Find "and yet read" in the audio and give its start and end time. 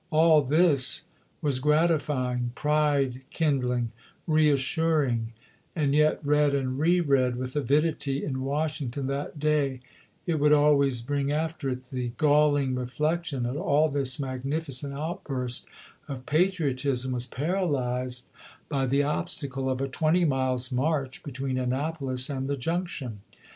5.75-6.55